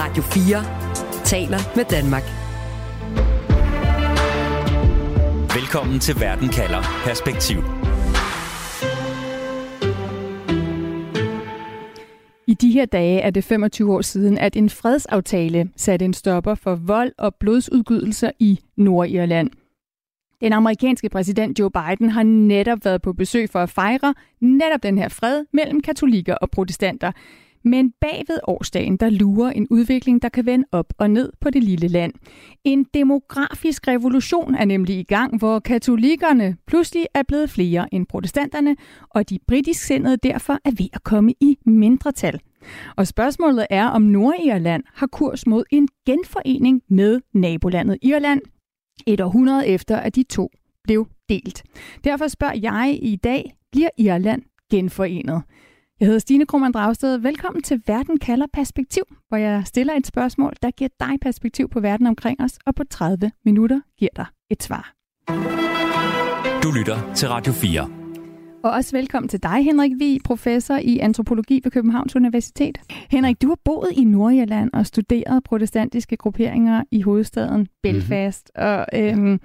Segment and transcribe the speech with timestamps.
[0.00, 2.22] Radio 4 taler med Danmark.
[5.58, 7.58] Velkommen til Verden kalder Perspektiv.
[12.46, 16.54] I de her dage er det 25 år siden, at en fredsaftale satte en stopper
[16.54, 19.50] for vold og blodsudgydelser i Nordirland.
[20.40, 24.98] Den amerikanske præsident Joe Biden har netop været på besøg for at fejre netop den
[24.98, 27.12] her fred mellem katolikker og protestanter.
[27.64, 31.64] Men bagved årsdagen, der lurer en udvikling, der kan vende op og ned på det
[31.64, 32.12] lille land.
[32.64, 38.76] En demografisk revolution er nemlig i gang, hvor katolikkerne pludselig er blevet flere end protestanterne,
[39.10, 42.40] og de britisk sindede derfor er ved at komme i mindretal.
[42.96, 48.40] Og spørgsmålet er, om Nordirland har kurs mod en genforening med nabolandet Irland,
[49.06, 50.50] et århundrede efter, at de to
[50.84, 51.62] blev delt.
[52.04, 55.42] Derfor spørger jeg i dag, bliver Irland genforenet?
[56.00, 57.18] Jeg hedder Stine Krohmann Dragsted.
[57.18, 61.80] Velkommen til Verden kalder perspektiv, hvor jeg stiller et spørgsmål, der giver dig perspektiv på
[61.80, 64.94] verden omkring os, og på 30 minutter giver dig et svar.
[66.62, 67.90] Du lytter til Radio 4.
[68.64, 72.78] Og også velkommen til dig, Henrik Vi, professor i antropologi ved Københavns Universitet.
[73.10, 78.50] Henrik, du har boet i Nordjylland og studeret protestantiske grupperinger i hovedstaden Belfast.
[78.56, 78.70] Mm-hmm.
[78.70, 79.40] Og øhm,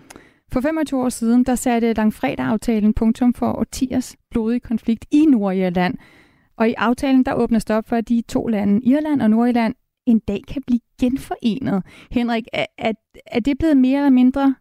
[0.52, 5.98] for 25 år siden, der satte langfredag-aftalen punktum for årtiers blodige konflikt i Nordjylland.
[6.58, 9.76] Og i aftalen, der åbnes der op for, at de to lande, Irland og Nordirland,
[10.06, 11.84] en dag kan blive genforenet.
[12.12, 12.92] Henrik, er, er,
[13.26, 14.56] er det blevet mere eller mindre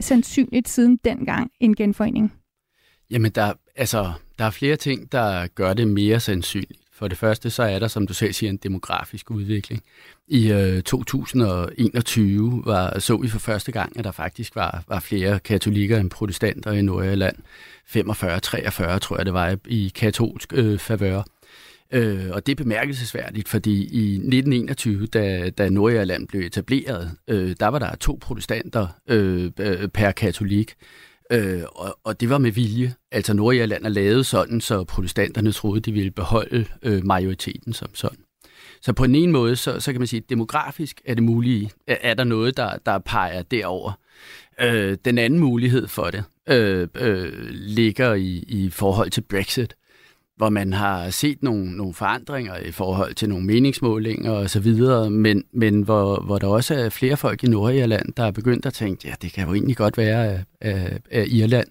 [0.00, 2.32] sandsynligt siden dengang en genforening?
[3.10, 6.77] Jamen, der, altså, der er flere ting, der gør det mere sandsynligt.
[6.98, 9.82] For det første, så er der, som du selv siger, en demografisk udvikling.
[10.28, 15.38] I øh, 2021 var, så vi for første gang, at der faktisk var, var flere
[15.38, 17.36] katolikker end protestanter i Nordjylland.
[17.86, 21.22] 45-43, tror jeg, det var i katolsk øh, favør.
[21.92, 27.66] Øh, og det er bemærkelsesværdigt, fordi i 1921, da, da Nordjylland blev etableret, øh, der
[27.66, 30.74] var der to protestanter øh, øh per katolik.
[31.32, 32.94] Øh, og, og det var med vilje.
[33.12, 38.18] Altså Nordirland er lavet sådan, så protestanterne troede, de ville beholde øh, majoriteten som sådan.
[38.82, 41.70] Så på en ene måde, så, så kan man sige, at demografisk er det mulige,
[41.86, 43.92] er, er der noget, der, der peger derover.
[44.60, 49.74] Øh, den anden mulighed for det øh, øh, ligger i, i forhold til Brexit
[50.38, 55.10] hvor man har set nogle, nogle forandringer i forhold til nogle meningsmålinger og så videre,
[55.10, 58.74] men, men hvor, hvor der også er flere folk i Nordirland, der er begyndt at
[58.74, 61.68] tænke, ja, det kan jo egentlig godt være, at, Irland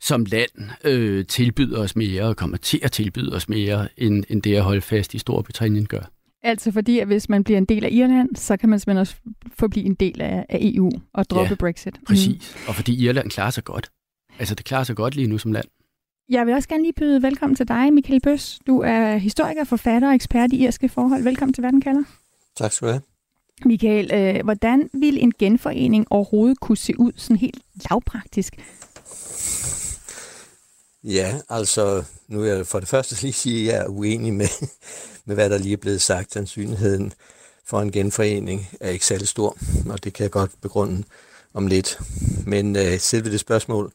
[0.00, 0.50] som land
[0.84, 4.62] øh, tilbyder os mere og kommer til at tilbyde os mere, end, end det at
[4.62, 6.10] holde fast i Storbritannien gør.
[6.42, 9.14] Altså fordi, at hvis man bliver en del af Irland, så kan man simpelthen også
[9.58, 11.94] forblive en del af, af EU og droppe ja, Brexit.
[12.06, 12.54] præcis.
[12.54, 12.68] Mm.
[12.68, 13.90] Og fordi Irland klarer sig godt.
[14.38, 15.64] Altså det klarer sig godt lige nu som land.
[16.30, 18.58] Jeg vil også gerne lige byde velkommen til dig, Michael Bøs.
[18.66, 21.22] Du er historiker, forfatter og ekspert i irske forhold.
[21.22, 22.02] Velkommen til Verden kalder.
[22.56, 23.02] Tak skal du have.
[23.64, 27.58] Michael, øh, hvordan vil en genforening overhovedet kunne se ud sådan helt
[27.90, 28.56] lavpraktisk?
[31.04, 34.48] Ja, altså, nu er jeg for det første lige sige, at jeg er uenig med,
[35.26, 36.32] med, hvad der lige er blevet sagt.
[36.32, 37.12] Sandsynligheden
[37.64, 39.58] for en genforening er ikke særlig stor,
[39.90, 41.04] og det kan jeg godt begrunde
[41.54, 41.98] om lidt.
[42.46, 43.92] Men øh, selve det spørgsmål,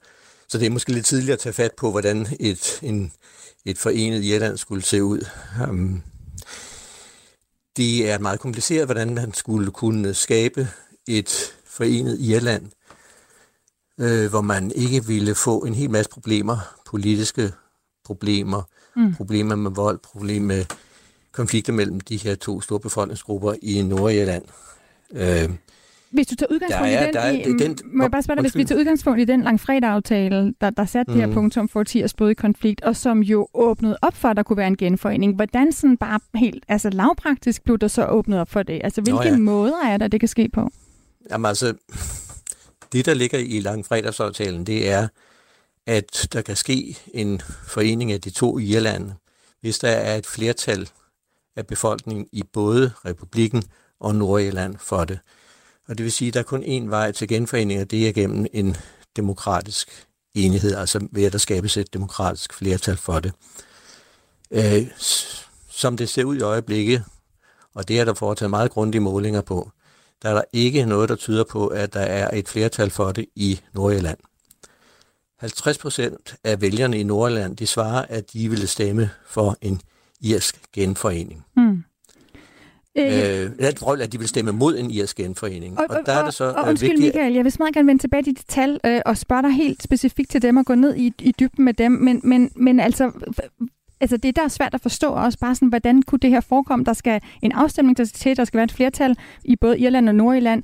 [0.53, 3.12] så det er måske lidt tidligt at tage fat på, hvordan et, en,
[3.66, 5.25] et forenet Irland skulle se ud.
[5.69, 6.03] Um,
[7.78, 10.68] det er meget kompliceret, hvordan man skulle kunne skabe
[11.08, 12.72] et forenet Irland,
[14.00, 17.52] øh, hvor man ikke ville få en hel masse problemer, politiske
[18.06, 18.62] problemer,
[18.96, 19.16] mm.
[19.16, 20.66] problemer med vold, problemer med
[21.31, 24.46] konflikter mellem de her to store befolkningsgrupper i Nordirland.
[25.12, 25.50] Øh,
[26.13, 28.35] hvis du tager udgangspunkt er, i den, der er, i, den, må jeg bare spørge
[28.35, 31.18] dig, hvis vi tager udgangspunkt i den langfredag-aftale, der, der satte mm.
[31.18, 34.38] det her punktum for 10 års i konflikt, og som jo åbnede op for, at
[34.38, 38.40] der kunne være en genforening, hvordan sådan bare helt altså lavpraktisk blev der så åbnet
[38.40, 38.81] op for det?
[38.84, 39.38] Altså hvilke Nå ja.
[39.38, 40.69] måder er der, det kan ske på?
[41.31, 41.74] Jamen altså,
[42.91, 45.07] det der ligger i langfredagsaftalen, det er,
[45.88, 49.13] at der kan ske en forening af de to Irlande,
[49.62, 50.90] hvis der er et flertal
[51.56, 53.63] af befolkningen i både republikken
[54.00, 55.19] og Nordirland for det.
[55.88, 58.13] Og det vil sige, at der er kun én vej til genforening, og det er
[58.13, 58.77] gennem en
[59.15, 63.31] demokratisk enighed, altså ved at der skabes et demokratisk flertal for det.
[64.51, 64.88] Øh,
[65.69, 67.03] som det ser ud i øjeblikket,
[67.75, 69.71] og det er der foretaget meget grundige målinger på,
[70.21, 73.25] der er der ikke noget, der tyder på, at der er et flertal for det
[73.36, 74.18] i Nordjylland.
[75.39, 79.81] 50 procent af vælgerne i Nordjylland, de svarer, at de ville stemme for en
[80.21, 81.45] irsk genforening.
[82.98, 85.78] Øh, øh, at de vil stemme mod en irsk genforening.
[85.78, 87.16] Og, og, og der er det så og, og, undskyld, vigtigt...
[87.16, 89.84] Michael, jeg vil meget gerne vende tilbage til de tal øh, og spørge dig helt
[89.84, 91.92] specifikt til dem og gå ned i, i dybden med dem.
[91.92, 93.12] Men, men, men altså,
[94.01, 96.86] altså det, der er svært at forstå også, bare sådan, hvordan kunne det her forekomme?
[96.86, 100.10] Der skal en afstemning der skal til, der skal være et flertal i både Irland
[100.10, 100.63] og Nordirland.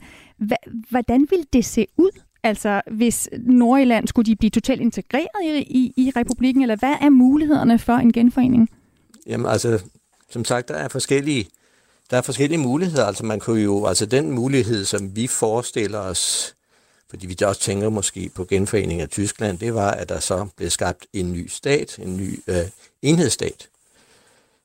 [0.90, 2.20] Hvordan vil det se ud?
[2.44, 7.10] Altså, hvis Nordirland skulle de blive totalt integreret i, i, i republikken, eller hvad er
[7.10, 8.70] mulighederne for en genforening?
[9.28, 9.84] Jamen altså,
[10.30, 11.46] som sagt, der er forskellige,
[12.10, 13.06] der er forskellige muligheder.
[13.06, 16.56] Altså man kunne jo, altså den mulighed, som vi forestiller os,
[17.10, 20.70] fordi vi også tænker måske på genforeningen af Tyskland, det var, at der så blev
[20.70, 22.66] skabt en ny stat, en ny øh,
[23.02, 23.68] enhedsstat.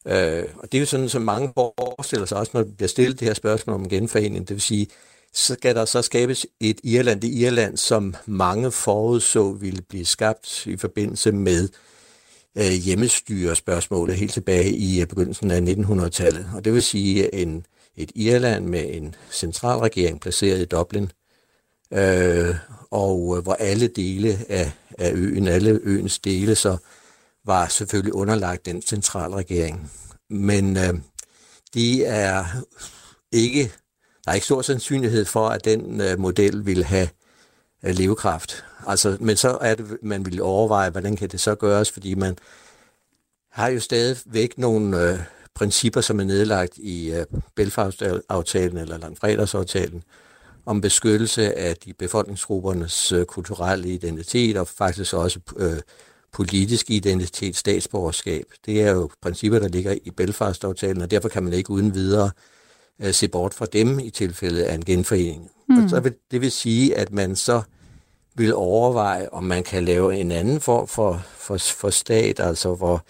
[0.07, 3.21] Øh, og det er jo sådan, som mange forestiller sig også, når der bliver stillet
[3.21, 4.49] det her spørgsmål om genforening.
[4.49, 4.87] Det vil sige,
[5.33, 10.67] så skal der så skabes et Irland, det Irland, som mange forudså ville blive skabt
[10.67, 11.69] i forbindelse med
[12.59, 16.51] øh, hjemmestyrespørgsmålet helt tilbage i øh, begyndelsen af 1900-tallet.
[16.55, 17.67] Og det vil sige en,
[17.97, 21.11] et Irland med en centralregering placeret i Dublin,
[21.93, 22.55] øh,
[22.91, 26.77] og øh, hvor alle dele af, af øen, alle øens dele, så
[27.45, 29.91] var selvfølgelig underlagt den centralregering.
[30.31, 30.95] Men øh,
[31.75, 32.45] de er
[33.33, 33.73] ikke,
[34.25, 37.09] der er ikke stor sandsynlighed for, at den øh, model vil have
[37.85, 38.65] øh, levekraft.
[38.87, 42.37] Altså, men så er det, man vil overveje, hvordan kan det så gøres, fordi man
[43.51, 45.19] har jo stadigvæk nogle øh,
[45.55, 50.03] principper, som er nedlagt i øh, Belfast-aftalen eller Langfredagsaftalen,
[50.67, 55.81] om beskyttelse af de befolkningsgruppernes øh, kulturelle identitet og faktisk også øh,
[56.33, 58.45] politisk identitet, statsborgerskab.
[58.67, 62.31] Det er jo principper, der ligger i Belfast-aftalen, og derfor kan man ikke uden videre
[63.01, 65.51] øh, se bort fra dem i tilfælde af en genforening.
[65.69, 65.85] Mm.
[65.85, 67.63] Og så vil, det vil sige, at man så
[68.35, 73.05] vil overveje, om man kan lave en anden form for, for, for stat, altså hvor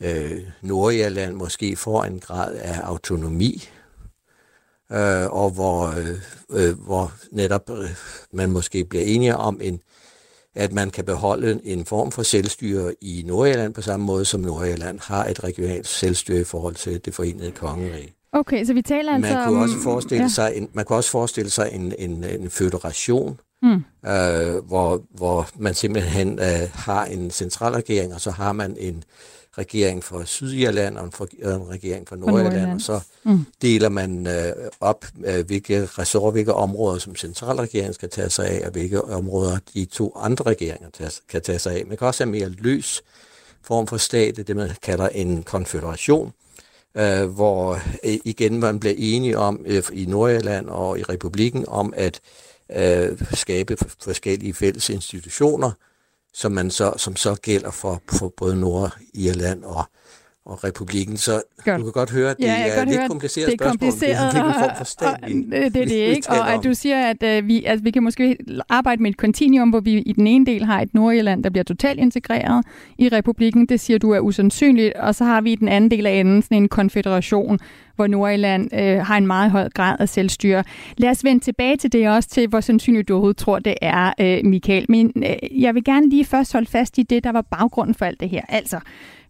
[0.00, 3.68] øh, Nordirland måske får en grad af autonomi,
[4.92, 6.18] øh, og hvor, øh,
[6.50, 7.90] øh, hvor netop øh,
[8.32, 9.80] man måske bliver enige om en
[10.56, 14.98] at man kan beholde en form for selvstyre i Nordjylland på samme måde, som Nordjylland
[15.02, 18.14] har et regionalt selvstyre i forhold til det forenede kongerige.
[18.32, 20.28] Okay, så vi taler altså man kunne også forestille ja.
[20.28, 24.10] sig en, Man kunne også forestille sig en, en, en federation, mm.
[24.10, 29.04] øh, hvor, hvor man simpelthen øh, har en centralregering, og så har man en
[29.58, 33.46] regering for Sydirland og en, for, en regering for Nordjylland, og så mm.
[33.62, 38.66] deler man øh, op, øh, hvilke ressorter, hvilke områder, som centralregeringen skal tage sig af,
[38.66, 41.86] og hvilke områder de to andre regeringer tage, kan tage sig af.
[41.86, 43.02] Man kan også have mere løs
[43.62, 46.32] form for stat, det man kalder en konfederation,
[46.96, 47.74] øh, hvor
[48.04, 52.20] øh, igen man bliver enige om øh, i Nordjylland og i republikken om at
[52.72, 55.70] øh, skabe forskellige fælles institutioner,
[56.32, 59.84] som, man så, som så gælder for, for både Nordirland og,
[60.46, 61.16] og republikken.
[61.16, 61.78] Så godt.
[61.78, 63.90] du kan godt høre, at det ja, er lidt høre, kompliceret det er spørgsmål.
[63.90, 66.30] Kompliceret, det er en form for stat, og, vi, det er det ikke.
[66.30, 68.36] Og at du siger, at uh, vi, altså, vi kan måske
[68.68, 71.64] arbejde med et kontinuum, hvor vi i den ene del har et Nordirland, der bliver
[71.64, 72.66] totalt integreret
[72.98, 73.66] i republikken.
[73.66, 74.94] Det siger du er usandsynligt.
[74.94, 77.58] Og så har vi i den anden del af enden sådan en konfederation,
[77.96, 80.64] hvor Nordirland øh, har en meget høj grad af selvstyre.
[80.96, 84.12] Lad os vende tilbage til det også, til hvor sandsynligt du overhovedet tror, det er,
[84.20, 84.86] øh, Michael.
[84.88, 88.04] Men øh, jeg vil gerne lige først holde fast i det, der var baggrunden for
[88.04, 88.42] alt det her.
[88.48, 88.80] Altså,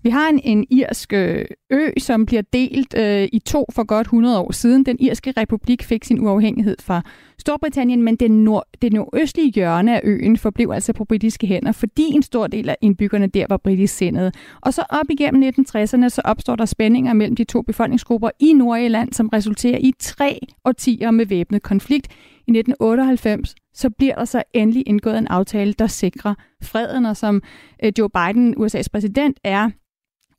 [0.05, 4.07] vi har en, en irsk øh, ø, som bliver delt øh, i to for godt
[4.07, 4.87] 100 år siden.
[4.87, 7.03] Den irske republik fik sin uafhængighed fra
[7.39, 12.03] Storbritannien, men den nord, det nordøstlige hjørne af øen forblev altså på britiske hænder, fordi
[12.03, 14.33] en stor del af indbyggerne der var britisk sindede.
[14.61, 19.13] Og så op igennem 1960'erne, så opstår der spændinger mellem de to befolkningsgrupper i Nordirland,
[19.13, 22.07] som resulterer i tre årtier med væbnet konflikt.
[22.47, 27.43] I 1998 så bliver der så endelig indgået en aftale, der sikrer freden, og som
[27.85, 29.71] øh, Joe Biden, USA's præsident, er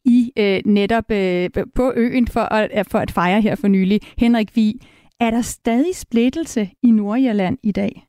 [0.05, 3.99] i øh, netop øh, på øen for at, for at fejre her for nylig.
[4.17, 4.81] Henrik Vi,
[5.19, 8.07] er der stadig splittelse i Nordjylland i dag?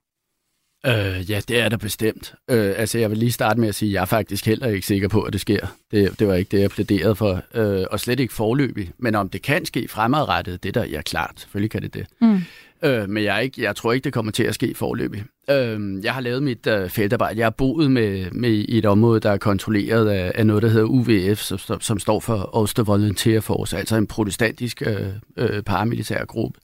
[0.87, 2.35] Øh, ja, det er der bestemt.
[2.51, 4.87] Øh, altså, jeg vil lige starte med at sige, at jeg er faktisk heller ikke
[4.87, 5.67] sikker på, at det sker.
[5.91, 7.43] Det, det var ikke det, jeg plæderede for.
[7.55, 8.91] Øh, og slet ikke forløbig.
[8.99, 12.07] Men om det kan ske fremadrettet, det der, ja klart, selvfølgelig kan det det.
[12.21, 12.41] Mm.
[12.83, 15.25] Øh, men jeg, ikke, jeg tror ikke, det kommer til at ske forløbig.
[15.51, 17.39] Øh, jeg har lavet mit øh, feltarbejde.
[17.39, 20.69] Jeg har boet med, med i et område, der er kontrolleret af, af noget, der
[20.69, 25.07] hedder UVF, som, som står for Ulster Volunteer Force, altså en protestantisk øh,
[25.37, 26.61] øh, paramilitær gruppe.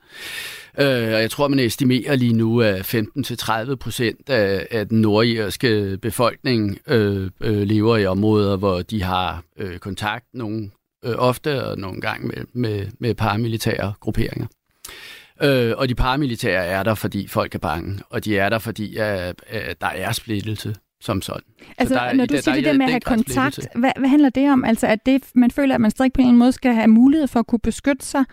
[0.78, 5.98] Øh, og jeg tror, man estimerer lige nu, at 15-30 procent af, af den nordirske
[6.02, 10.70] befolkning øh, øh, lever i områder, hvor de har øh, kontakt nogle
[11.04, 14.46] øh, ofte og nogle gange med, med, med paramilitære grupperinger.
[15.42, 18.96] Øh, og de paramilitære er der, fordi folk er bange, og de er der, fordi
[18.96, 21.42] at, at der er splittelse som sådan.
[21.78, 24.08] Altså, der, når du der, siger der, det der med at have kontakt, hvad, hvad
[24.08, 24.64] handler det om?
[24.64, 27.40] Altså, at det, man føler, at man stadig på en måde skal have mulighed for
[27.40, 28.24] at kunne beskytte sig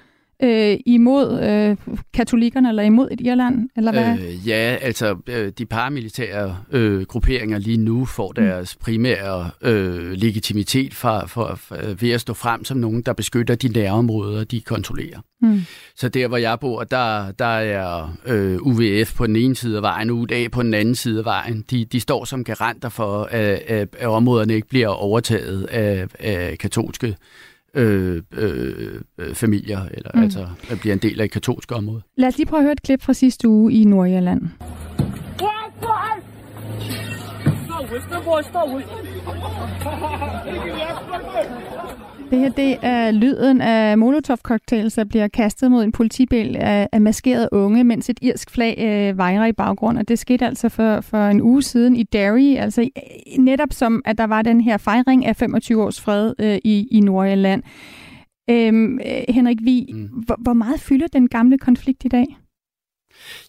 [0.43, 1.77] øh, imod øh,
[2.13, 3.69] katolikkerne eller imod et Irland?
[3.77, 4.17] Eller hvad?
[4.19, 8.43] Øh, ja, altså øh, de paramilitære øh, grupperinger lige nu får mm.
[8.43, 13.55] deres primære øh, legitimitet fra, for, for, ved at stå frem som nogen, der beskytter
[13.55, 15.19] de nærområder, de kontrollerer.
[15.41, 15.61] Mm.
[15.95, 19.81] Så der, hvor jeg bor, der, der er øh, UVF på den ene side af
[19.81, 21.65] vejen, UDA på den anden side af vejen.
[21.71, 26.57] De, de står som garanter for, at, at, at områderne ikke bliver overtaget af, af
[26.57, 27.15] katolske
[27.73, 30.23] øh, øh, øh, familier, eller mm.
[30.23, 32.01] altså at bliver en del af et katolsk område.
[32.17, 34.41] Lad os lige prøve at høre et klip fra sidste uge i Nordjylland.
[42.31, 47.01] Det her det er lyden af molotov-cocktails, der bliver kastet mod en politibil af, af
[47.01, 49.97] maskerede unge, mens et irsk flag øh, vejrer i baggrunden.
[50.01, 52.89] Og det skete altså for, for en uge siden i Derry, altså
[53.37, 56.99] netop som, at der var den her fejring af 25 års fred øh, i, i
[56.99, 57.63] Nordjylland.
[58.49, 60.07] Øhm, øh, Henrik Vi, mm.
[60.25, 62.37] hvor, hvor meget fylder den gamle konflikt i dag?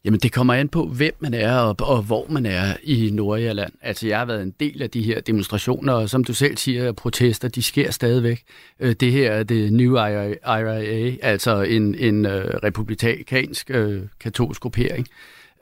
[0.05, 3.73] Jamen, det kommer an på, hvem man er og, og hvor man er i Nordjylland.
[3.83, 6.93] Altså, jeg har været en del af de her demonstrationer, og som du selv siger,
[6.93, 8.43] protester, de sker stadigvæk.
[8.81, 15.07] Øh, det her er det New IRA, altså en, en øh, republikansk øh, katolsk gruppering,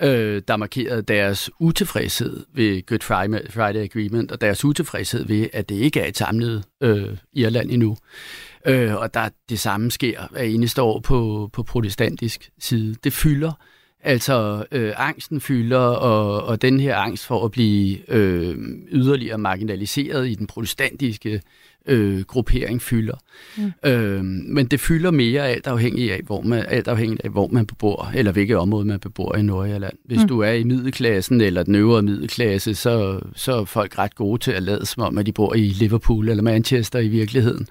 [0.03, 3.01] øh, der markerede deres utilfredshed ved Good
[3.51, 7.97] Friday Agreement, og deres utilfredshed ved, at det ikke er et samlet øh, Irland endnu.
[8.67, 12.97] Øh, og der det samme sker hver eneste år på, på protestantisk side.
[13.05, 13.53] Det fylder
[14.03, 18.57] Altså, øh, angsten fylder, og, og den her angst for at blive øh,
[18.93, 21.41] yderligere marginaliseret i den protestantiske
[21.87, 23.17] øh, gruppering fylder.
[23.57, 23.73] Mm.
[23.91, 27.67] Øh, men det fylder mere alt afhængig af, hvor man, alt afhængig af, hvor man
[27.67, 29.95] bebor, eller hvilket område man bebor i Nordjylland.
[30.05, 30.29] Hvis mm.
[30.29, 34.51] du er i middelklassen eller den øvre middelklasse, så, så er folk ret gode til
[34.51, 37.67] at lade som om, at de bor i Liverpool eller Manchester i virkeligheden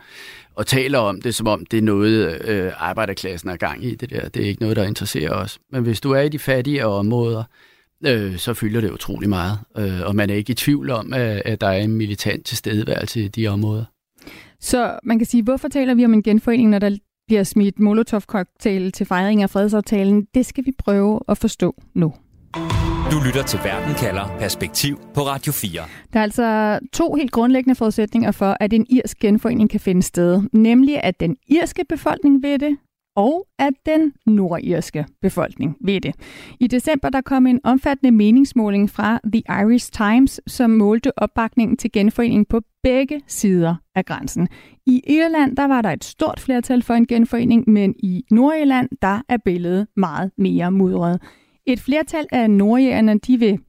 [0.58, 3.96] og taler om det, som om det er noget, øh, arbejderklassen er gang i.
[3.96, 4.30] Det der.
[4.30, 5.60] Det er ikke noget, der interesserer os.
[5.72, 7.44] Men hvis du er i de fattige områder,
[8.06, 9.60] øh, så fylder det utrolig meget.
[9.78, 13.22] Øh, og man er ikke i tvivl om, at, at der er en militant tilstedeværelse
[13.22, 13.86] i de områder.
[14.60, 16.98] Så man kan sige, hvorfor taler vi om en genforening, når der
[17.28, 20.28] bliver smidt Molotov-cocktail til fejring af fredsaftalen?
[20.34, 22.14] Det skal vi prøve at forstå nu.
[23.12, 25.72] Du lytter til Verden kalder Perspektiv på Radio 4.
[26.14, 30.42] Der er altså to helt grundlæggende forudsætninger for, at en irsk genforening kan finde sted.
[30.54, 32.78] Nemlig, at den irske befolkning ved det,
[33.16, 36.16] og at den nordirske befolkning ved det.
[36.60, 41.92] I december der kom en omfattende meningsmåling fra The Irish Times, som målte opbakningen til
[41.92, 44.48] genforeningen på begge sider af grænsen.
[44.86, 49.22] I Irland der var der et stort flertal for en genforening, men i Nordirland der
[49.30, 51.20] er billedet meget mere mudret.
[51.68, 53.60] Et flertal af nordjægerne, de vil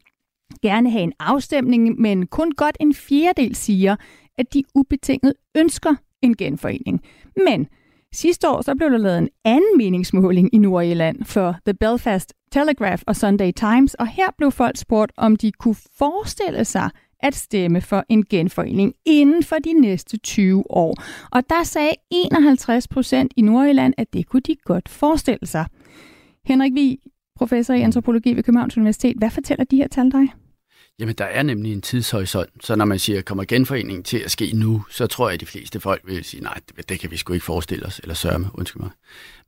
[0.62, 3.96] gerne have en afstemning, men kun godt en fjerdedel siger,
[4.38, 7.00] at de ubetinget ønsker en genforening.
[7.46, 7.66] Men
[8.14, 13.02] sidste år så blev der lavet en anden meningsmåling i Nordjylland for The Belfast Telegraph
[13.06, 16.90] og Sunday Times, og her blev folk spurgt, om de kunne forestille sig
[17.20, 20.94] at stemme for en genforening inden for de næste 20 år.
[21.32, 25.66] Og der sagde 51 procent i Nordjylland, at det kunne de godt forestille sig.
[26.44, 27.00] Henrik Vi,
[27.38, 29.16] professor i antropologi ved Københavns Universitet.
[29.16, 30.28] Hvad fortæller de her tal dig?
[31.00, 34.52] Jamen, der er nemlig en tidshorisont, så når man siger, kommer genforeningen til at ske
[34.54, 37.32] nu, så tror jeg, at de fleste folk vil sige, nej, det, kan vi sgu
[37.32, 38.90] ikke forestille os, eller sørge med, undskyld mig.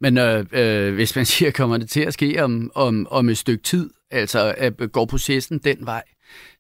[0.01, 3.39] Men øh, øh, hvis man siger, kommer det til at ske om, om, om et
[3.39, 6.03] stykke tid, altså at går processen den vej,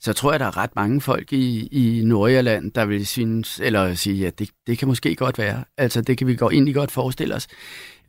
[0.00, 3.94] så tror jeg, der er ret mange folk i, i Nordjylland, der vil synes, eller
[3.94, 5.64] sige, at det, det kan måske godt være.
[5.76, 7.48] Altså, det kan vi godt, egentlig godt forestille os.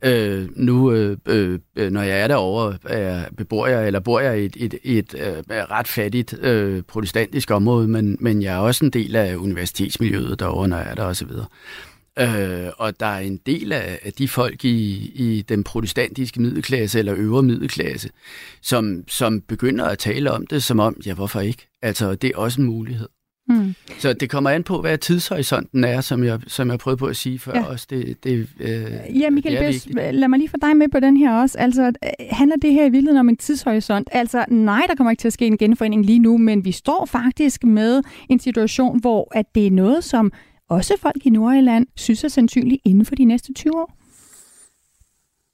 [0.04, 4.44] Øh, nu, øh, øh, når jeg er derovre, er, bebor jeg, eller bor jeg i
[4.44, 8.58] et, et, et, øh, et øh, ret fattigt øh, protestantisk område, men, men jeg er
[8.58, 11.28] også en del af universitetsmiljøet derovre, når jeg er der osv.
[12.18, 16.98] Øh, og der er en del af, af de folk i, i den protestantiske middelklasse
[16.98, 18.10] eller øvre middelklasse,
[18.62, 21.68] som, som begynder at tale om det som om, ja, hvorfor ikke?
[21.82, 23.08] Altså, det er også en mulighed.
[23.48, 23.74] Mm.
[23.98, 27.16] Så det kommer an på, hvad tidshorisonten er, som jeg, som jeg prøvede på at
[27.16, 27.64] sige før ja.
[27.64, 27.86] også.
[27.90, 31.16] Det, det, øh, ja, Michael det Bess, lad mig lige få dig med på den
[31.16, 31.58] her også.
[31.58, 34.08] Altså, øh, handler det her i virkeligheden om en tidshorisont?
[34.12, 37.06] Altså, nej, der kommer ikke til at ske en genforening lige nu, men vi står
[37.06, 40.32] faktisk med en situation, hvor at det er noget, som
[40.72, 43.96] også folk i Nordjylland synes er sandsynligt inden for de næste 20 år?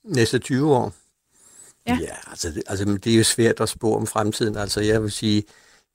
[0.04, 0.92] Næste 20 år?
[1.86, 4.56] Ja, ja altså, det, altså det er jo svært at spå om fremtiden.
[4.56, 5.44] Altså jeg vil sige,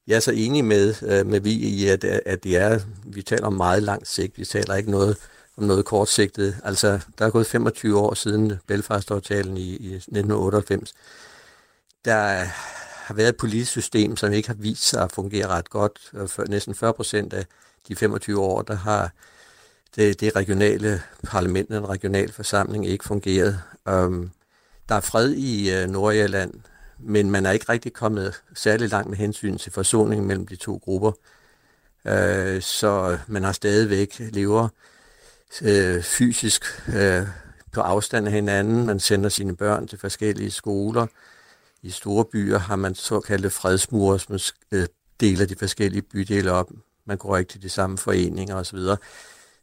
[0.07, 3.45] jeg er så enig med, øh, med vi i, at, at det er, vi taler
[3.45, 4.37] om meget lang sigt.
[4.37, 5.17] Vi taler ikke noget
[5.57, 6.57] om noget kortsigtet.
[6.63, 10.93] Altså, der er gået 25 år siden Belfast-aftalen i, i 1998.
[12.05, 12.43] Der
[13.03, 16.11] har været et politisk system, som ikke har vist sig at fungere ret godt.
[16.27, 17.45] For næsten 40 procent af
[17.87, 19.11] de 25 år, der har
[19.95, 23.61] det, det regionale parlament, den regionale forsamling ikke fungeret.
[23.91, 24.31] Um,
[24.89, 26.53] der er fred i uh, Nordjylland,
[26.99, 30.81] men man er ikke rigtig kommet særlig langt med hensyn til forsoningen mellem de to
[30.83, 31.11] grupper.
[32.05, 34.67] Uh, så man har stadigvæk lever
[35.61, 37.27] uh, fysisk uh,
[37.71, 38.85] på afstand af hinanden.
[38.85, 41.07] Man sender sine børn til forskellige skoler.
[41.81, 44.39] I store byer har man såkaldte fredsmure, som
[45.19, 46.71] deler de forskellige bydele op.
[47.05, 48.79] Man går ikke til de samme foreninger osv.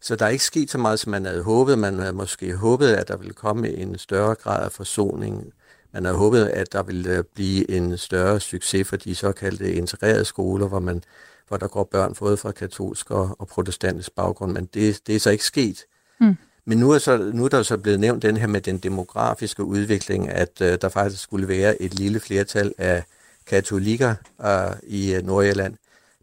[0.00, 1.78] Så der er ikke sket så meget, som man havde håbet.
[1.78, 5.52] Man havde måske håbet, at der ville komme en større grad af forsoning.
[5.92, 10.24] Man havde håbet, at der ville øh, blive en større succes for de såkaldte integrerede
[10.24, 11.02] skoler, hvor, man,
[11.48, 15.20] hvor der går børn både fra katolsk og, og protestantisk baggrund, men det, det er
[15.20, 15.84] så ikke sket.
[16.20, 16.36] Mm.
[16.64, 19.64] Men nu er, så, nu er der så blevet nævnt den her med den demografiske
[19.64, 23.04] udvikling, at uh, der faktisk skulle være et lille flertal af
[23.46, 25.74] katolikker uh, i uh, Nordjylland.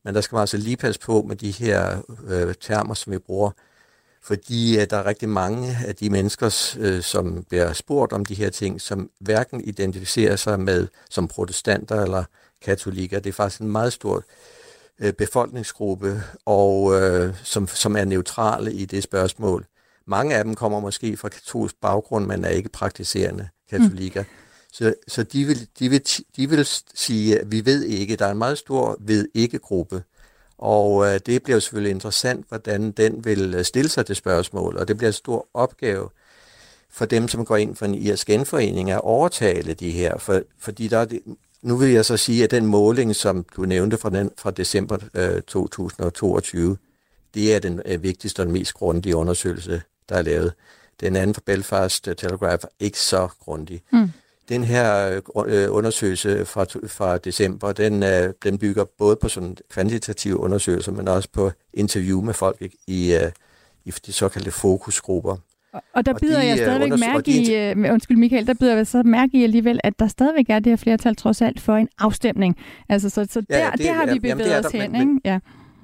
[0.08, 3.18] Men der skal man altså lige passe på med de her uh, termer, som vi
[3.18, 3.52] bruger
[4.28, 8.34] fordi at der er rigtig mange af de mennesker, øh, som bliver spurgt om de
[8.34, 12.24] her ting, som hverken identificerer sig med som protestanter eller
[12.62, 13.20] katolikker.
[13.20, 14.24] Det er faktisk en meget stor
[15.00, 19.66] øh, befolkningsgruppe, og øh, som, som er neutrale i det spørgsmål.
[20.06, 24.22] Mange af dem kommer måske fra katolsk baggrund, men er ikke praktiserende katolikker.
[24.22, 24.47] Mm.
[24.72, 26.02] Så, så de, vil, de, vil,
[26.36, 28.16] de vil sige, at vi ved ikke.
[28.16, 30.04] Der er en meget stor ved ikke-gruppe.
[30.58, 34.88] Og øh, det bliver selvfølgelig interessant, hvordan den vil øh, stille sig til spørgsmål, og
[34.88, 36.10] det bliver en stor opgave
[36.90, 40.88] for dem, som går ind for en irsk genforening, at overtale de her, for, fordi
[40.88, 41.22] der er det,
[41.62, 44.98] nu vil jeg så sige, at den måling, som du nævnte fra, den, fra december
[45.14, 46.78] øh, 2022,
[47.34, 50.54] det er den øh, vigtigste og den mest grundige undersøgelse, der er lavet.
[51.00, 53.82] Den anden fra Belfast Telegraph er ikke så grundig.
[53.92, 54.10] Mm.
[54.50, 60.38] Den her øh, undersøgelse fra, fra december, den, øh, den bygger både på sådan kvantitative
[60.38, 63.32] undersøgelser, men også på interview med folk i, i, øh,
[63.86, 65.38] i de såkaldte fokusgrupper.
[65.94, 69.04] Og der byder de, jeg stadigvæk mærke i, uh, undskyld Michael, der byder jeg så
[69.04, 72.58] mærke i alligevel, at der stadigvæk er det her flertal trods alt for en afstemning.
[72.90, 75.22] Altså, så, så der, ja, det, det har vi bevæget jamen, os hen, men, ikke?
[75.26, 75.40] Ja.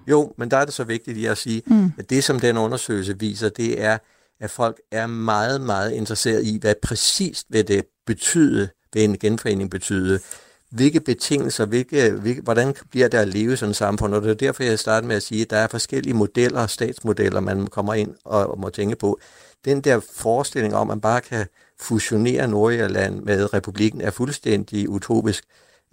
[0.07, 1.91] Jo, men der er det så vigtigt at sige, mm.
[1.97, 3.97] at det, som den undersøgelse viser, det er,
[4.43, 9.71] at folk er meget, meget interesseret i, hvad præcist vil det betyde, vil en genforening
[9.71, 10.19] betyde,
[10.69, 14.29] hvilke betingelser, hvilke, hvilke, hvordan bliver der at leve i sådan et samfund, og det
[14.29, 17.93] er derfor, jeg starter med at sige, at der er forskellige modeller, statsmodeller, man kommer
[17.93, 19.19] ind og må tænke på.
[19.65, 21.45] Den der forestilling om, at man bare kan
[21.79, 25.43] fusionere Nordjylland med republikken, er fuldstændig utopisk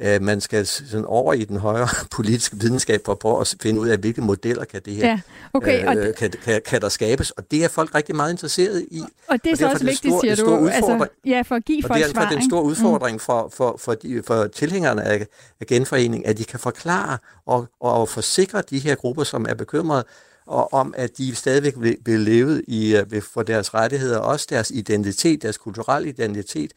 [0.01, 3.81] øh, man skal sådan over i den højere politiske videnskab for at prøve at finde
[3.81, 5.21] ud af, hvilke modeller kan det her ja,
[5.53, 7.31] okay, øh, og kan, kan, kan der skabes.
[7.31, 9.03] Og det er folk rigtig meget interesseret i.
[9.29, 10.69] Og det er så også vigtigt, siger du.
[10.69, 12.25] Altså, ja, for at give folk svar.
[12.25, 13.21] Og det er den store udfordring mm.
[13.21, 15.27] for, for, for, de, for tilhængerne af,
[15.61, 20.05] af genforening, at de kan forklare og, og forsikre de her grupper, som er bekymrede,
[20.47, 24.71] og om at de stadigvæk vil, vil leve i, øh, for deres rettigheder, også deres
[24.71, 26.73] identitet, deres kulturelle identitet,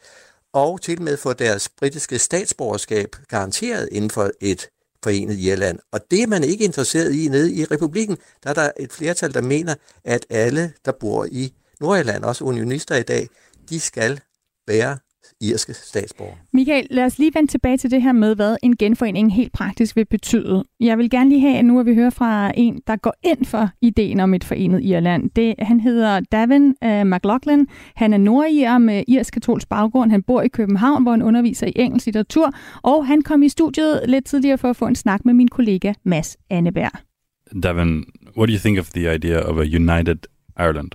[0.54, 4.68] og til med få deres britiske statsborgerskab garanteret inden for et
[5.04, 5.78] forenet Irland.
[5.92, 8.18] Og det er man ikke interesseret i nede i republikken.
[8.42, 12.96] Der er der et flertal, der mener, at alle, der bor i Nordjylland, også unionister
[12.96, 13.28] i dag,
[13.68, 14.20] de skal
[14.66, 14.98] være
[15.40, 16.34] irske statsborger.
[16.52, 19.96] Michael, lad os lige vende tilbage til det her med, hvad en genforening helt praktisk
[19.96, 20.64] vil betyde.
[20.80, 23.44] Jeg vil gerne lige have, at nu at vi hører fra en, der går ind
[23.44, 25.30] for ideen om et forenet Irland.
[25.30, 27.66] Det, han hedder Davin uh, McLaughlin.
[27.96, 30.10] Han er nordirer med irsk-katolsk baggrund.
[30.10, 32.54] Han bor i København, hvor han underviser i engelsk litteratur.
[32.82, 35.92] Og han kom i studiet lidt tidligere for at få en snak med min kollega
[36.04, 36.92] Mads Anneberg.
[37.62, 38.04] Davin,
[38.36, 40.18] what do you think of the idea of a united
[40.58, 40.90] Ireland?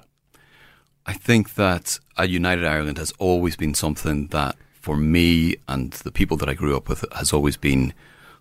[1.10, 6.12] I think that a united Ireland has always been something that, for me and the
[6.12, 7.94] people that I grew up with, has always been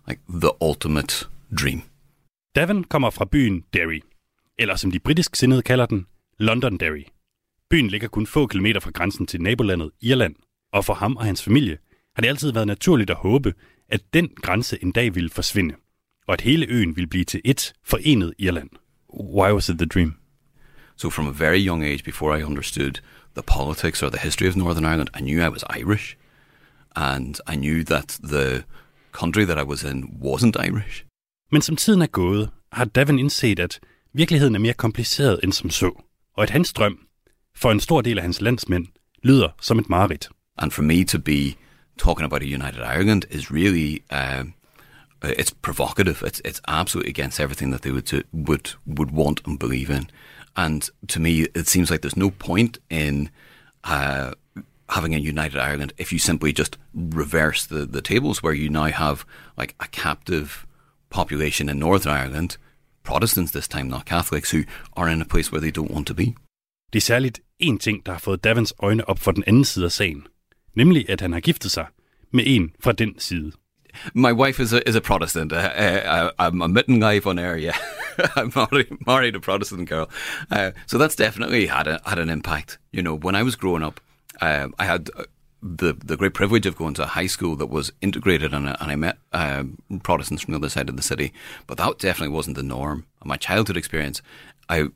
[0.07, 1.27] like the ultimate
[1.59, 1.81] dream.
[2.55, 4.01] Davin kommer fra byen Derry,
[4.59, 6.05] eller som de britisk sindede kalder den,
[6.37, 7.03] Londonderry.
[7.69, 10.35] Byen ligger kun få kilometer fra grænsen til nabolandet Irland,
[10.73, 11.77] og for ham og hans familie
[12.15, 13.53] har det altid været naturligt at håbe,
[13.89, 15.75] at den grænse en dag ville forsvinde,
[16.27, 18.69] og at hele øen ville blive til et forenet Irland.
[19.13, 20.18] Why was it the dream?
[20.99, 22.99] So from a very young age, before I understood
[23.33, 26.17] the politics or the history of Northern Ireland, I knew I was Irish,
[26.93, 28.65] and I knew that the
[29.13, 31.05] country that I was in wasn't Irish.
[31.51, 33.79] Men som tiden er gået, har Davin indset, at
[34.13, 35.91] virkeligheden er mere kompliceret end som så,
[36.33, 36.99] og at hans drøm,
[37.55, 38.87] for en stor del af hans landsmænd,
[39.23, 40.29] lyder som et mareridt.
[40.57, 41.55] And for me to be
[41.97, 44.43] talking about a united Ireland is really uh,
[45.23, 46.23] it's provocative.
[46.27, 50.09] It's it's absolutely against everything that they would would would want and believe in.
[50.65, 53.29] And to me, it seems like there's no point in
[53.85, 54.31] uh,
[54.89, 58.89] having a united Ireland if you simply just reverse the, the tables, where you now
[59.05, 59.25] have
[59.57, 60.67] like a captive
[61.09, 62.57] population in Northern Ireland,
[63.03, 64.61] Protestants this time, not Catholics, who
[64.97, 66.35] are in a place where they don't want to be.
[66.93, 69.85] Det er særligt én ting, der har fået Davins øjne op for den anden side
[69.85, 70.27] af sagen.
[70.75, 71.85] Nemlig, at han har giftet sig
[72.33, 73.51] med en fra den side.
[74.13, 75.51] My wife is a, is a Protestant.
[75.51, 77.75] Uh, uh, I'm admitting live on air, yeah.
[78.35, 78.51] I'm
[79.05, 80.09] married, a Protestant girl.
[80.51, 82.77] Uh, so that's definitely had, a, had an impact.
[82.91, 83.99] You know, when I was growing up,
[84.41, 85.23] uh, I had uh,
[85.61, 88.91] the the great privilege of going to a high school that was integrated, and, and
[88.91, 91.33] I met um, Protestants from the other side of the city.
[91.67, 93.05] But that definitely wasn't the norm.
[93.23, 94.21] My childhood experience,
[94.69, 94.87] I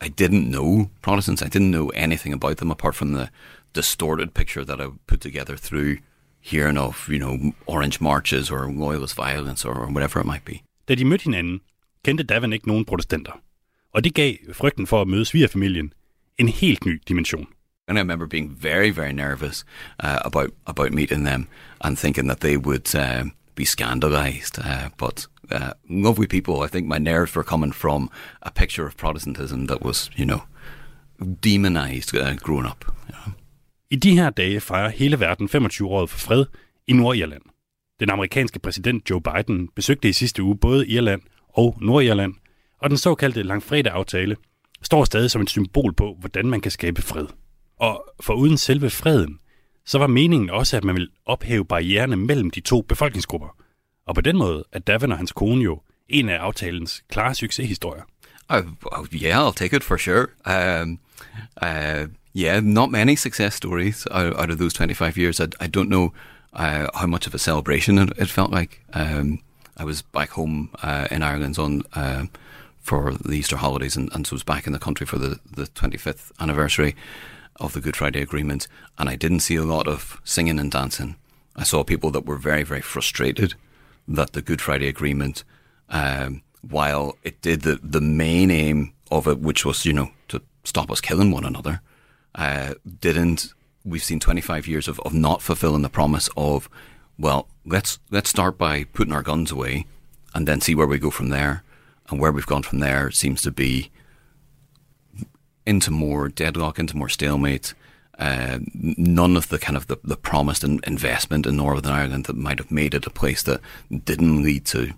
[0.00, 1.42] I didn't know Protestants.
[1.42, 3.30] I didn't know anything about them apart from the
[3.72, 5.98] distorted picture that I put together through
[6.40, 10.62] hearing of, you know, orange marches or loyalist violence or whatever it might be.
[10.88, 11.60] De mødte hinanden,
[12.06, 13.32] kendte Davin ikke nogen protestanter.
[13.94, 15.92] Og det gav frygten for at møde svigerfamilien
[16.38, 17.46] en helt ny dimension.
[17.88, 19.64] And I remember being very, very nervous
[20.04, 21.48] uh, about about meeting them
[21.80, 24.58] and thinking that they would uh, be scandalized.
[24.58, 28.10] Uh, but uh, lovely people, I think my nerves were coming from
[28.42, 30.40] a picture of Protestantism that was, you know,
[31.40, 32.84] demonized uh, growing up.
[33.08, 33.32] You know.
[33.90, 36.44] I de her dage fejrer hele verden 25-året for fred
[36.86, 37.42] i Nordirland.
[38.00, 41.22] Den amerikanske præsident Joe Biden besøgte i sidste uge både Irland
[41.56, 42.34] og Nordirland,
[42.78, 44.36] og den såkaldte langfredag-aftale
[44.82, 47.26] står stadig som et symbol på, hvordan man kan skabe fred.
[47.80, 49.38] Og for uden selve freden,
[49.86, 53.56] så var meningen også, at man ville ophæve barriererne mellem de to befolkningsgrupper.
[54.06, 58.02] Og på den måde er Davin og hans kone jo en af aftalens klare succeshistorier.
[58.48, 60.26] Oh, oh, yeah, I'll take it for sure.
[60.46, 60.98] Um,
[61.62, 65.40] uh, yeah, not many success stories out, out of those 25 years.
[65.40, 66.12] I, I don't know
[66.52, 68.80] uh, how much of a celebration it, it felt like.
[68.92, 69.40] Um,
[69.76, 72.26] I was back home uh, in Ireland on uh,
[72.78, 75.64] for the Easter holidays and, and so was back in the country for the, the
[75.64, 76.94] 25th anniversary
[77.56, 78.68] of the Good Friday Agreement.
[78.98, 81.16] And I didn't see a lot of singing and dancing.
[81.56, 83.54] I saw people that were very, very frustrated
[84.08, 85.42] that the Good Friday Agreement,
[85.88, 90.42] um, while it did the, the main aim of it, which was, you know, to
[90.64, 91.80] stop us killing one another,
[92.34, 93.52] uh, didn't.
[93.84, 96.68] We've seen 25 years of, of not fulfilling the promise of,
[97.18, 99.86] well, let's let's start by putting our guns away,
[100.34, 101.62] and then see where we go from there.
[102.08, 103.90] And where we've gone from there seems to be
[105.66, 107.74] into more deadlock, into more stalemate.
[108.18, 108.58] Uh,
[108.96, 112.58] none of the kind of the, the promised in, investment in Northern Ireland that might
[112.58, 114.94] have made it a place that didn't lead to,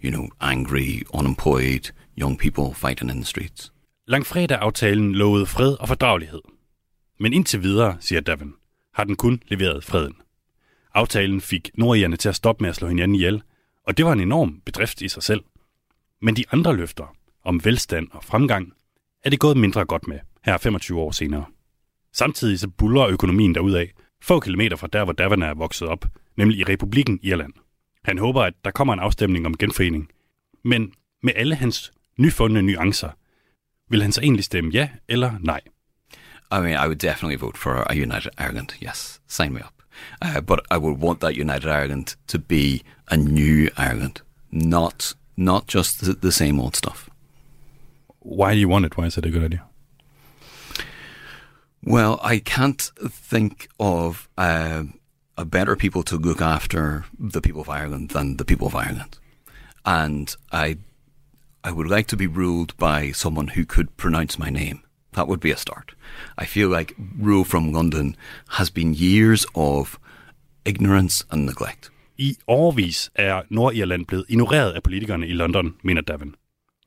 [0.00, 3.70] you know, angry, unemployed young people fighting in the streets.
[4.06, 6.40] Langfredag-aftalen lovede fred og fordragelighed.
[7.20, 8.54] Men indtil videre, siger Davin,
[8.94, 10.14] har den kun leveret freden.
[10.94, 13.42] Aftalen fik nordjerne til at stoppe med at slå hinanden ihjel,
[13.86, 15.44] og det var en enorm bedrift i sig selv.
[16.22, 18.72] Men de andre løfter om velstand og fremgang
[19.24, 21.44] er det gået mindre godt med, her 25 år senere.
[22.12, 23.86] Samtidig så buller økonomien derudad,
[24.22, 27.52] få kilometer fra der, hvor Davana er vokset op, nemlig i Republiken Irland.
[28.04, 30.10] Han håber, at der kommer en afstemning om genforening.
[30.64, 33.10] Men med alle hans nyfundne nuancer,
[33.90, 35.60] vil han så egentlig stemme ja eller nej?
[36.52, 38.68] I mean, I would definitely vote for a united Ireland.
[38.82, 39.81] Yes, sign me up.
[40.20, 45.66] Uh, but I would want that united Ireland to be a new Ireland, not not
[45.66, 47.08] just the, the same old stuff.
[48.20, 48.96] Why do you want it?
[48.96, 49.64] Why is it a good idea?
[51.84, 54.84] Well, I can't think of uh,
[55.36, 59.18] a better people to look after the people of Ireland than the people of Ireland,
[59.84, 60.78] and I,
[61.64, 64.82] I would like to be ruled by someone who could pronounce my name.
[65.14, 65.94] That would be a start.
[66.42, 68.16] I feel like rule from London
[68.48, 69.98] has been years of
[70.64, 71.90] ignorance and neglect.
[72.18, 76.34] I årvis er Nordirland blevet ignoreret af politikerne i London, mener Davin.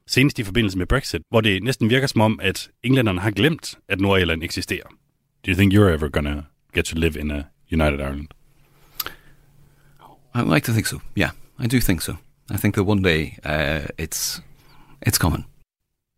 [0.07, 3.75] Senest i forbindelse med Brexit, hvor det næsten virker som om, at englænderne har glemt,
[3.89, 4.87] at Nordirland eksisterer.
[5.45, 6.43] Do you think you're ever gonna
[6.75, 8.27] get to live in a United Ireland?
[10.35, 10.99] I like to think so.
[11.17, 12.13] Yeah, I do think so.
[12.53, 14.41] I think that one day uh, it's
[15.07, 15.45] it's coming.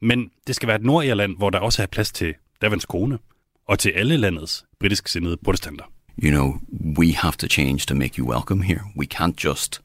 [0.01, 3.19] Men det skal være et Nordirland, hvor der også er plads til Davins kone,
[3.67, 5.85] og til alle landets britisk sindede protestanter.
[6.23, 6.59] You know,
[6.97, 8.81] we have to change to make you welcome here.
[8.95, 9.81] We can't just,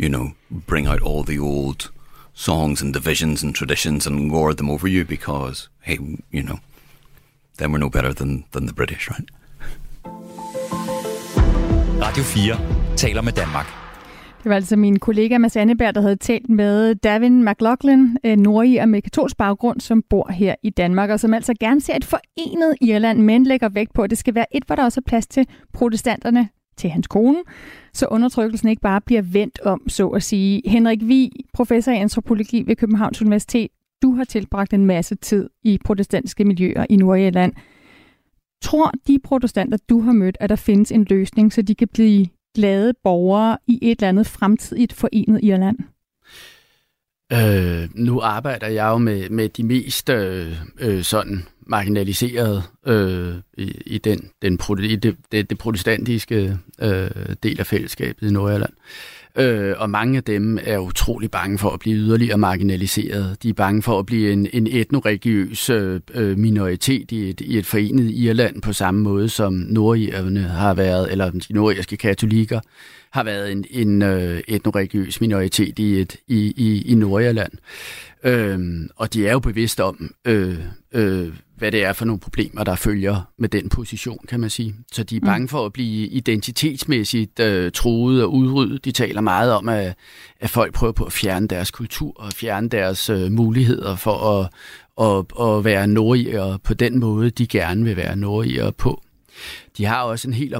[0.00, 0.30] you know,
[0.66, 1.90] bring out all the old
[2.34, 5.98] songs and divisions and traditions and lord them over you because, hey,
[6.32, 6.58] you know,
[7.58, 9.30] then we're no better than, than the British, right?
[12.00, 13.77] Radio 4 taler med Danmark.
[14.48, 18.86] Det var altså min kollega Mads Anneberg, der havde talt med Davin McLaughlin, øh, nordier
[18.86, 22.74] med katolsk baggrund, som bor her i Danmark, og som altså gerne ser et forenet
[22.80, 25.26] Irland, men lægger vægt på, at det skal være et, hvor der også er plads
[25.26, 27.38] til protestanterne, til hans kone,
[27.92, 30.62] så undertrykkelsen ikke bare bliver vendt om, så at sige.
[30.66, 33.68] Henrik Vi, professor i antropologi ved Københavns Universitet,
[34.02, 37.52] du har tilbragt en masse tid i protestantiske miljøer i Nordirland.
[38.62, 42.26] Tror de protestanter, du har mødt, at der findes en løsning, så de kan blive
[42.58, 45.78] glade borgere i et eller andet fremtidigt forenet Irland?
[47.32, 53.82] Øh, nu arbejder jeg jo med, med de mest øh, øh, sådan marginaliserede øh, i,
[53.86, 57.10] i, den, den, i det, det, det protestantiske øh,
[57.42, 58.72] del af fællesskabet i Nordjylland.
[59.38, 63.42] Øh, og mange af dem er utrolig bange for at blive yderligere marginaliseret.
[63.42, 67.58] De er bange for at blive en, en etnoreligiøs øh, øh, minoritet i et, i
[67.58, 72.60] et forenet Irland på samme måde som nordirerne har været, eller de nordirske katolikker
[73.10, 77.52] har været en, en øh, etnoreligiøs minoritet i, et, i, i, i Nordjylland.
[78.24, 80.58] Øh, og de er jo bevidste om, øh,
[80.92, 84.74] øh, hvad det er for nogle problemer, der følger med den position, kan man sige.
[84.92, 85.26] Så de er mm.
[85.26, 88.84] bange for at blive identitetsmæssigt øh, troet og udryddet.
[88.84, 89.94] De taler meget om, at,
[90.40, 94.50] at folk prøver på at fjerne deres kultur og fjerne deres øh, muligheder for at,
[95.00, 99.02] at, at være nordier på den måde, de gerne vil være nordier på.
[99.76, 100.54] De har også en helt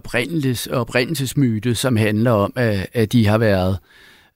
[0.70, 3.78] oprindelsesmyte, som handler om, at, at de har været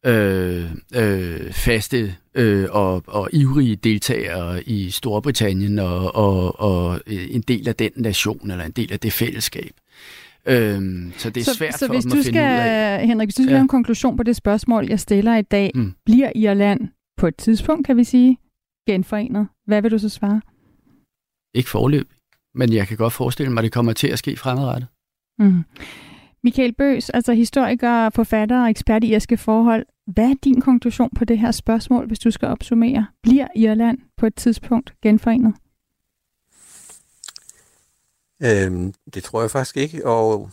[0.07, 0.65] øh,
[0.95, 7.77] øh, faste øh, og, og ivrige deltagere i Storbritannien og, og, og en del af
[7.77, 9.71] den nation eller en del af det fællesskab.
[10.47, 12.61] Øhm, så det er så, svært så for hvis dem du at finde skal, ud
[12.61, 13.07] af.
[13.07, 13.57] Henrik, hvis du skal ja.
[13.57, 15.95] have en konklusion på det spørgsmål, jeg stiller i dag, Mm.
[16.05, 18.39] bliver Irland på et tidspunkt, kan vi sige,
[18.89, 19.49] genforenet?
[19.67, 20.41] Hvad vil du så svare?
[21.55, 22.09] Ikke forløb,
[22.55, 24.89] men jeg kan godt forestille mig, at det kommer til at ske fremadrettet.
[25.39, 25.63] Mm.
[26.45, 29.87] Michael Bøs, altså historiker, forfatter og ekspert i irske forhold.
[30.07, 33.07] Hvad er din konklusion på det her spørgsmål, hvis du skal opsummere?
[33.23, 35.55] Bliver Irland på et tidspunkt genforenet?
[38.43, 40.51] Øhm, det tror jeg faktisk ikke, og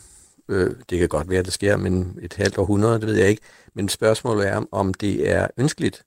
[0.49, 3.30] øh, det kan godt være, at det sker men et halvt århundrede, det ved jeg
[3.30, 3.41] ikke.
[3.73, 6.06] Men spørgsmålet er, om det er ønskeligt,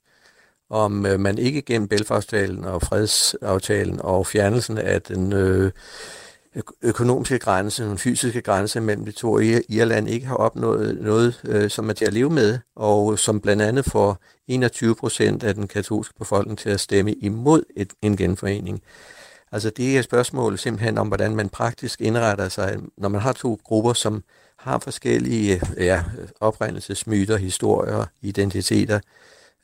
[0.71, 5.71] om øh, man ikke gennem Belfast-aftalen og fredsaftalen og fjernelsen af den øh,
[6.83, 11.89] økonomiske grænse, den fysiske grænse mellem de to Irland ikke har opnået noget, øh, som
[11.89, 16.15] er til at leve med, og som blandt andet får 21 procent af den katolske
[16.19, 18.83] befolkning til at stemme imod et, en genforening.
[19.53, 23.61] Altså det er spørgsmål simpelthen om, hvordan man praktisk indretter sig, når man har to
[23.65, 24.23] grupper, som
[24.59, 26.05] har forskellige ja,
[26.41, 29.01] oprindelsesmyter, historier, identiteter,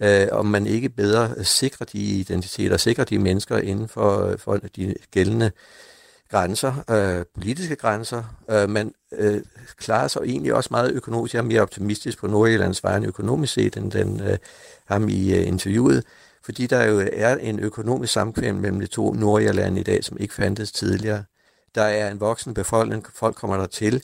[0.03, 4.95] øh, om man ikke bedre sikrer de identiteter, sikrer de mennesker inden for, for de
[5.11, 5.51] gældende
[6.31, 8.23] grænser, øh, politiske grænser.
[8.51, 9.43] Øh, man øh,
[9.77, 11.35] klarer sig egentlig også meget økonomisk.
[11.35, 14.39] Jeg er mere optimistisk på Nordjyllands vejen økonomisk set, end den øh,
[14.85, 16.05] ham i øh, interviewet,
[16.43, 20.35] fordi der jo er en økonomisk samkvem mellem de to Nordjylland i dag, som ikke
[20.35, 21.25] fandtes tidligere.
[21.75, 24.03] Der er en voksen befolkning, folk kommer der til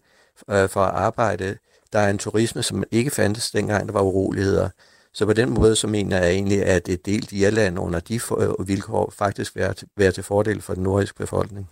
[0.50, 1.56] øh, for at arbejde.
[1.92, 4.68] Der er en turisme, som ikke fandtes dengang, der var uroligheder.
[5.12, 8.68] Så på den måde, så mener jeg egentlig, at et delt Irland under de øh,
[8.68, 11.70] vilkår faktisk være til, være til fordel for den nordiske befolkning.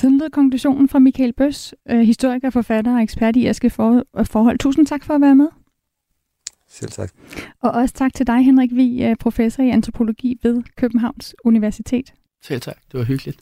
[0.00, 4.58] Sådan lød konklusionen fra Michael Bøs, øh, historiker, forfatter og ekspert i irske for, forhold.
[4.58, 5.48] Tusind tak for at være med.
[6.68, 7.10] Selv tak.
[7.62, 12.12] Og også tak til dig, Henrik Vi, øh, professor i antropologi ved Københavns Universitet.
[12.42, 12.76] Selv tak.
[12.92, 13.40] Det var hyggeligt.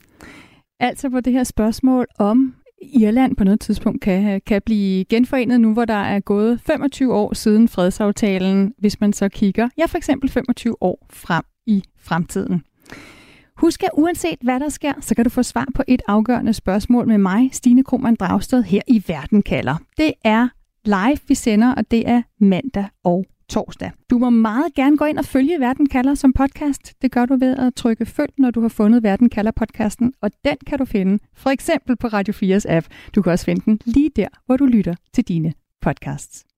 [0.79, 5.73] Altså på det her spørgsmål om Irland på noget tidspunkt kan, kan blive genforenet nu,
[5.73, 10.29] hvor der er gået 25 år siden fredsaftalen, hvis man så kigger, ja for eksempel
[10.29, 12.63] 25 år frem i fremtiden.
[13.59, 17.07] Husk at uanset hvad der sker, så kan du få svar på et afgørende spørgsmål
[17.07, 19.75] med mig, Stine Krohmann Dragsted, her i Verden kalder.
[19.97, 20.47] Det er
[20.85, 23.91] live, vi sender, og det er mandag og torsdag.
[24.09, 27.01] Du må meget gerne gå ind og følge Verden kalder som podcast.
[27.01, 30.31] Det gør du ved at trykke følg, når du har fundet Verden kalder podcasten, og
[30.45, 32.87] den kan du finde for eksempel på Radio 4's app.
[33.15, 36.48] Du kan også finde den lige der, hvor du lytter til dine podcasts.